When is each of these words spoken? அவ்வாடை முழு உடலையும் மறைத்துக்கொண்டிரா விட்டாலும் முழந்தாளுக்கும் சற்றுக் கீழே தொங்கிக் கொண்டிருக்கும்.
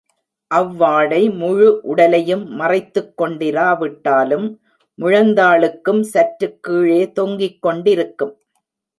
அவ்வாடை 0.51 1.19
முழு 1.31 1.67
உடலையும் 1.81 2.45
மறைத்துக்கொண்டிரா 2.59 3.77
விட்டாலும் 3.77 4.47
முழந்தாளுக்கும் 4.99 6.01
சற்றுக் 6.13 6.57
கீழே 6.63 7.01
தொங்கிக் 7.11 7.61
கொண்டிருக்கும். 7.61 8.33